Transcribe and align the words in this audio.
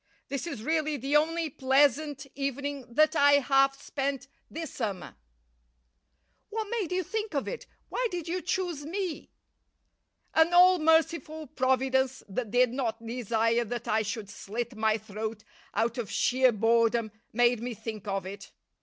This 0.29 0.47
is 0.47 0.63
really 0.63 0.97
the 0.97 1.15
only 1.15 1.47
pleasant 1.47 2.25
evening 2.33 2.91
that 2.91 3.15
I 3.15 3.33
have 3.33 3.75
spent 3.75 4.27
this 4.49 4.73
summer." 4.73 5.15
"What 6.49 6.67
made 6.71 6.91
you 6.91 7.03
think 7.03 7.35
of 7.35 7.47
it? 7.47 7.67
Why 7.89 8.07
did 8.09 8.27
you 8.27 8.41
choose 8.41 8.83
me?" 8.83 9.29
"An 10.33 10.55
all 10.55 10.79
merciful 10.79 11.45
Providence 11.45 12.23
that 12.27 12.49
did 12.49 12.71
not 12.73 13.05
desire 13.05 13.63
that 13.63 13.87
I 13.87 14.01
should 14.01 14.31
slit 14.31 14.75
my 14.75 14.97
throat 14.97 15.43
out 15.75 15.99
of 15.99 16.09
sheer 16.09 16.51
boredom 16.51 17.11
made 17.31 17.59
me 17.59 17.75
think 17.75 18.07
of 18.07 18.25
it. 18.25 18.53